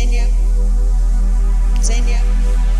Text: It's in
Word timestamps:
It's 0.00 1.90
in 1.90 2.77